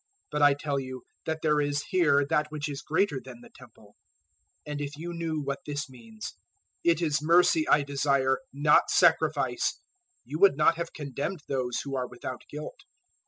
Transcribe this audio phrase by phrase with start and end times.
[0.31, 3.51] 012:006 But I tell you that there is here that which is greater than the
[3.53, 3.95] Temple.
[4.65, 6.33] 012:007 And if you knew what this means,
[6.83, 9.79] `It is mercy I desire, not sacrifice',
[10.25, 12.79] you would not have condemned those who are without guilt.